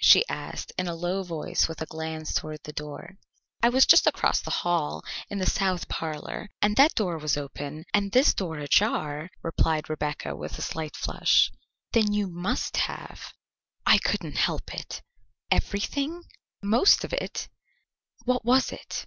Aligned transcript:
she 0.00 0.26
asked 0.28 0.72
in 0.76 0.88
a 0.88 0.92
low 0.94 1.22
voice 1.22 1.68
with 1.68 1.80
a 1.80 1.86
glance 1.86 2.34
toward 2.34 2.60
the 2.64 2.72
door. 2.72 3.16
"I 3.62 3.68
was 3.68 3.86
just 3.86 4.08
across 4.08 4.40
the 4.40 4.50
hall 4.50 5.04
in 5.30 5.38
the 5.38 5.46
south 5.46 5.86
parlour, 5.88 6.50
and 6.60 6.74
that 6.76 6.96
door 6.96 7.16
was 7.16 7.36
open 7.36 7.84
and 7.94 8.10
this 8.10 8.34
door 8.34 8.58
ajar," 8.58 9.30
replied 9.40 9.88
Rebecca 9.88 10.34
with 10.34 10.58
a 10.58 10.62
slight 10.62 10.96
flush. 10.96 11.52
"Then 11.92 12.12
you 12.12 12.26
must 12.26 12.76
have" 12.76 13.34
"I 13.86 13.98
couldn't 13.98 14.38
help 14.38 14.74
it." 14.74 15.00
"Everything?" 15.48 16.24
"Most 16.60 17.04
of 17.04 17.12
it." 17.12 17.46
"What 18.24 18.44
was 18.44 18.72
it?" 18.72 19.06